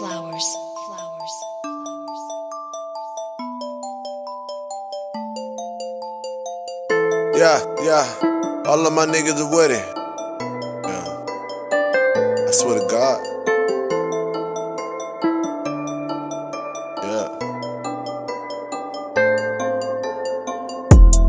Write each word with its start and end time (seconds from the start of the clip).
Flowerz. 0.00 0.56
Flowerz. 0.88 1.34
Yeah, 7.36 7.60
yeah. 7.82 8.64
All 8.64 8.86
of 8.86 8.94
my 8.94 9.04
niggas 9.04 9.38
are 9.40 9.50
with 9.54 9.72
it. 9.72 9.84
Yeah. 10.88 11.28
I 12.48 12.50
swear 12.50 12.80
to 12.80 12.86
God. 12.88 13.20
Yeah. 17.04 17.28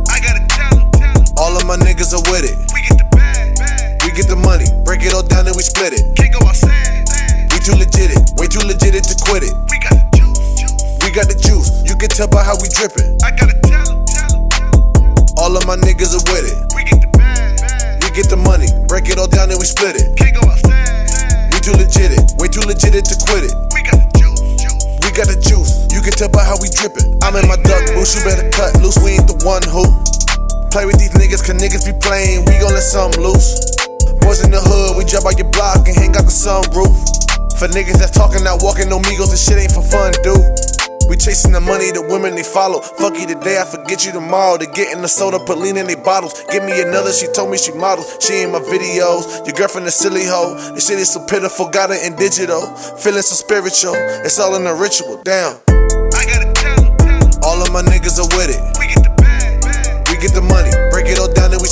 I 0.07 0.19
gotta 0.23 0.47
tell 0.47 0.79
him, 0.79 0.91
tell 0.91 1.19
him. 1.19 1.25
All 1.35 1.57
of 1.57 1.65
my 1.67 1.75
niggas 1.75 2.13
are 2.13 2.23
with 2.31 2.45
it. 2.45 2.55
We 2.73 2.83
get 2.83 2.97
the 2.97 3.07
bag, 3.11 3.57
bag. 3.57 4.01
We 4.05 4.11
get 4.13 4.29
the 4.29 4.37
money, 4.37 4.67
break 4.85 5.03
it 5.03 5.13
all 5.13 5.23
down 5.23 5.45
and 5.47 5.57
we 5.57 5.63
split 5.63 5.91
it. 5.91 6.15
Can't 6.15 6.31
go 6.31 6.47
outside. 6.47 7.03
We 7.51 7.59
too 7.59 7.75
legit 7.75 8.11
it, 8.11 8.17
way 8.17 8.20
too 8.61 8.67
legit 8.67 9.03
to 9.03 9.17
quit 9.25 9.41
it. 9.41 9.53
We 9.73 9.81
got 9.81 9.97
the 9.97 10.05
juice, 10.13 10.37
juice. 10.53 10.83
We 11.01 11.09
got 11.09 11.25
the 11.25 11.37
juice, 11.37 11.81
you 11.81 11.97
can 11.97 12.09
tell 12.13 12.29
by 12.29 12.45
how 12.45 12.53
we 12.61 12.69
drippin'. 12.69 13.17
I 13.25 13.33
gotta 13.33 13.57
tell 13.65 14.05
tell 14.05 14.37
tell. 14.53 15.41
All 15.41 15.57
of 15.57 15.65
my 15.65 15.73
niggas 15.81 16.13
are 16.13 16.25
with 16.29 16.45
it. 16.45 16.57
We 16.77 16.85
get 16.85 17.01
the 17.01 17.09
bag, 17.17 17.57
bag. 17.57 18.05
We 18.05 18.13
get 18.13 18.29
the 18.29 18.37
money, 18.37 18.69
break 18.85 19.09
it 19.09 19.17
all 19.17 19.25
down 19.25 19.49
and 19.49 19.57
we 19.57 19.65
split 19.65 19.97
it. 19.97 20.13
Can't 20.13 20.37
go 20.37 20.45
outside. 20.45 21.49
We 21.49 21.57
too 21.57 21.73
legit 21.73 22.13
it, 22.13 22.21
way 22.37 22.53
too 22.53 22.61
legit 22.61 23.01
to 23.01 23.15
quit 23.25 23.49
it. 23.49 23.53
We 23.73 23.81
got 23.81 23.97
the 23.97 24.09
juice, 24.21 24.41
juice. 24.61 24.83
We 25.01 25.09
got 25.09 25.25
the 25.25 25.37
juice, 25.41 25.89
you 25.89 26.05
can 26.05 26.13
tell 26.13 26.29
by 26.29 26.45
how 26.45 26.57
we 26.61 26.69
drippin'. 26.69 27.17
I'm 27.25 27.33
in 27.41 27.49
my 27.49 27.57
duck 27.65 27.81
boots, 27.97 28.13
you 28.13 28.21
better 28.21 28.45
cut 28.53 28.77
loose, 28.77 29.01
we 29.01 29.17
ain't 29.17 29.25
the 29.25 29.41
one 29.41 29.65
who 29.65 29.89
play 30.69 30.85
with 30.85 31.01
these 31.01 31.17
niggas, 31.17 31.41
cause 31.41 31.57
niggas 31.57 31.81
be 31.81 31.97
playing, 31.97 32.45
we 32.45 32.61
gon' 32.61 32.77
let 32.77 32.85
something 32.85 33.25
loose. 33.25 33.57
Boys 34.21 34.45
in 34.45 34.53
the 34.53 34.61
hood, 34.61 35.01
we 35.01 35.03
jump 35.03 35.25
out 35.25 35.33
your 35.41 35.49
block 35.49 35.89
and 35.89 35.97
hang 35.97 36.13
out 36.13 36.29
the 36.29 36.35
sunroof. 36.35 37.20
For 37.57 37.67
niggas 37.67 37.99
that's 37.99 38.11
talking, 38.11 38.43
not 38.43 38.61
walking, 38.61 38.89
no 38.89 38.99
migos, 38.99 39.31
this 39.31 39.45
shit 39.45 39.57
ain't 39.57 39.71
for 39.71 39.83
fun, 39.83 40.13
dude. 40.23 40.41
We 41.11 41.17
chasing 41.17 41.51
the 41.51 41.59
money, 41.59 41.91
the 41.91 42.01
women 42.01 42.35
they 42.35 42.43
follow. 42.43 42.79
Fuck 42.79 43.19
you 43.19 43.27
today, 43.27 43.59
I 43.59 43.65
forget 43.65 44.05
you 44.05 44.11
tomorrow. 44.11 44.57
They 44.57 44.67
get 44.71 44.95
in 44.95 45.01
the 45.01 45.11
soda, 45.11 45.43
put 45.43 45.57
lean 45.57 45.75
in 45.75 45.85
they 45.85 45.99
bottles. 45.99 46.39
Give 46.47 46.63
me 46.63 46.79
another, 46.81 47.11
she 47.11 47.27
told 47.27 47.51
me 47.51 47.57
she 47.57 47.73
models. 47.73 48.15
She 48.23 48.43
in 48.43 48.51
my 48.55 48.63
videos. 48.63 49.43
Your 49.45 49.51
girlfriend 49.51 49.87
a 49.87 49.91
silly 49.91 50.23
hoe. 50.23 50.55
This 50.71 50.87
shit 50.87 50.99
is 50.99 51.11
so 51.11 51.19
pitiful, 51.27 51.67
got 51.67 51.91
it 51.91 51.99
in 52.07 52.15
digital. 52.15 52.63
Feeling 52.95 53.27
so 53.27 53.35
spiritual, 53.35 53.93
it's 54.23 54.39
all 54.39 54.55
in 54.55 54.63
the 54.63 54.73
ritual. 54.73 55.21
Damn. 55.27 55.59
I 56.15 56.23
gotta 56.23 56.47
tell 56.55 56.79
tell. 57.03 57.43
All 57.43 57.59
of 57.59 57.73
my 57.75 57.81
niggas 57.81 58.15
are 58.15 58.31
with 58.39 58.55
it. 58.55 58.61
We 58.79 58.87
get 58.87 59.03
the 59.03 59.11
bag, 59.19 59.59
bag. 59.61 60.07
We 60.07 60.15
get 60.15 60.31
the 60.31 60.45
money, 60.47 60.71
break 60.95 61.11
it 61.11 61.19
all 61.19 61.27
down 61.27 61.51
and 61.51 61.59
we 61.59 61.67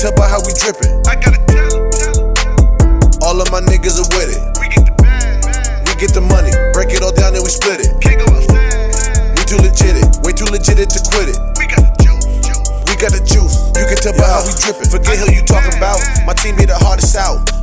tell 0.00 0.16
by 0.16 0.24
how 0.24 0.40
we 0.40 0.56
drippin'. 0.56 0.88
I 1.04 1.12
gotta 1.20 1.36
tell 1.44 1.68
tell 1.92 2.32
tell. 2.32 3.20
All 3.20 3.36
of 3.36 3.52
my 3.52 3.60
niggas 3.60 4.00
are 4.00 4.08
with 4.16 4.32
it. 4.32 4.40
We 4.56 4.72
get 4.72 4.88
the 4.88 4.96
bag, 4.96 5.44
bag. 5.44 5.84
We 5.84 5.92
get 6.00 6.16
the 6.16 6.24
money, 6.24 6.48
break 6.72 6.96
it 6.96 7.04
all 7.04 7.12
down 7.12 7.36
and 7.36 7.44
we 7.44 7.52
split 7.52 7.84
it. 7.84 7.92
Can't 8.00 8.16
go 8.16 8.32
outside. 8.32 9.36
We 9.36 9.44
too 9.44 9.60
legit 9.60 10.00
it, 10.00 10.08
way 10.24 10.32
too 10.32 10.48
legit 10.48 10.80
it 10.80 10.88
to 10.96 11.00
quit 11.12 11.36
it. 11.36 11.38
We 11.60 11.68
got 11.68 11.84
the 11.84 11.92
juice, 12.00 12.24
juice. 12.40 12.64
We 12.88 12.96
got 12.96 13.12
the 13.12 13.20
juice, 13.20 13.60
you 13.76 13.84
can 13.84 14.00
tell 14.00 14.16
by 14.16 14.24
how 14.24 14.40
we 14.40 14.56
drippin'. 14.56 14.88
Forget 14.88 15.20
who 15.20 15.36
you 15.36 15.44
talking 15.44 15.76
about. 15.76 16.00
My 16.24 16.32
team 16.32 16.56
be 16.56 16.64
the 16.64 16.80
hardest 16.80 17.12
out. 17.20 17.59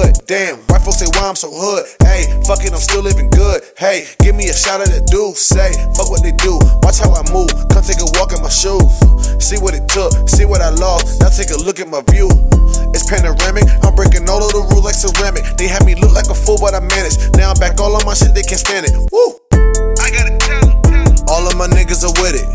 Good. 0.00 0.12
Damn, 0.26 0.56
white 0.68 0.82
folks 0.82 0.98
say 0.98 1.08
why 1.12 1.28
I'm 1.28 1.36
so 1.36 1.50
hood. 1.52 1.84
Hey, 2.02 2.24
fuck 2.46 2.64
it, 2.64 2.72
I'm 2.72 2.80
still 2.80 3.02
living 3.02 3.28
good. 3.30 3.62
Hey, 3.76 4.06
give 4.20 4.34
me 4.34 4.48
a 4.48 4.56
shot 4.56 4.80
of 4.80 4.88
that 4.88 5.06
dude. 5.06 5.36
Say, 5.36 5.72
fuck 5.96 6.08
what 6.08 6.22
they 6.22 6.32
do. 6.32 6.56
Watch 6.82 7.00
how 7.00 7.12
I 7.12 7.22
move. 7.32 7.50
Come 7.68 7.84
take 7.84 8.00
a 8.00 8.08
walk 8.16 8.32
in 8.32 8.40
my 8.40 8.48
shoes. 8.48 8.88
See 9.42 9.58
what 9.58 9.74
it 9.74 9.88
took, 9.88 10.12
see 10.28 10.44
what 10.44 10.60
I 10.60 10.70
lost. 10.70 11.20
Now 11.20 11.28
take 11.28 11.50
a 11.50 11.60
look 11.60 11.80
at 11.80 11.88
my 11.88 12.00
view. 12.12 12.28
It's 12.94 13.04
panoramic. 13.08 13.66
I'm 13.84 13.94
breaking 13.94 14.28
all 14.28 14.40
of 14.40 14.50
the 14.52 14.62
rules 14.72 14.84
like 14.84 14.96
ceramic. 14.96 15.44
They 15.56 15.68
had 15.68 15.84
me 15.84 15.94
look 15.94 16.12
like 16.12 16.28
a 16.28 16.36
fool, 16.36 16.58
but 16.60 16.74
I 16.74 16.80
managed. 16.80 17.36
Now 17.36 17.52
I'm 17.52 17.58
back 17.60 17.80
all 17.80 17.92
on 17.92 18.04
my 18.06 18.14
shit, 18.14 18.32
they 18.32 18.44
can't 18.46 18.60
stand 18.60 18.86
it. 18.88 18.94
Woo! 19.12 19.36
I 20.00 20.08
gotta 20.08 20.34
tell 20.40 20.64
tell. 20.86 21.08
All 21.28 21.44
of 21.46 21.56
my 21.56 21.68
niggas 21.68 22.02
are 22.06 22.14
with 22.22 22.40
it. 22.40 22.46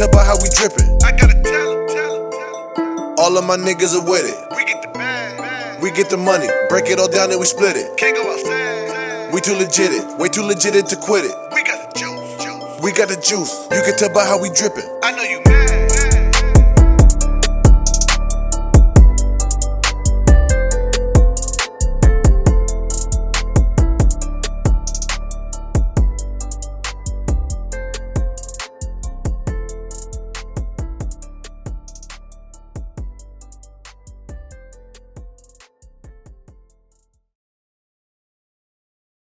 Tell 0.00 0.08
by 0.08 0.24
how 0.24 0.36
we 0.40 0.48
drippin'. 0.48 0.96
I 1.04 1.12
gotta 1.12 1.36
tell 1.44 1.76
him, 1.76 1.88
tell 1.88 2.24
him, 2.24 2.30
tell 2.32 2.56
him. 2.72 3.14
All 3.18 3.36
of 3.36 3.44
my 3.44 3.58
niggas 3.58 3.92
are 3.92 4.04
with 4.08 4.24
it. 4.24 4.38
We 4.56 4.64
get 4.64 4.80
the 4.80 4.88
bag, 4.96 5.36
bag. 5.36 5.82
We 5.82 5.90
get 5.90 6.08
the 6.08 6.16
money, 6.16 6.48
break 6.70 6.86
it 6.86 6.98
all 6.98 7.08
down 7.08 7.30
and 7.30 7.38
we 7.38 7.44
split 7.44 7.76
it. 7.76 7.98
Can't 7.98 8.16
go 8.16 8.32
outside. 8.32 9.34
We 9.34 9.42
too 9.42 9.52
legit 9.52 9.92
it, 9.92 10.18
way 10.18 10.28
too 10.28 10.42
legit 10.42 10.74
it 10.74 10.86
to 10.86 10.96
quit 10.96 11.26
it. 11.26 11.36
We 11.52 11.62
got 11.64 11.92
the 11.92 11.98
juice, 11.98 12.32
juice. 12.42 12.80
We 12.82 12.92
got 12.92 13.08
the 13.08 13.20
juice, 13.20 13.52
you 13.70 13.82
can 13.84 13.94
tell 13.98 14.12
by 14.14 14.24
how 14.24 14.40
we 14.40 14.48
drippin'. 14.48 14.88
I 15.04 15.12
know 15.12 15.22
you 15.22 15.42
mad. 15.44 15.89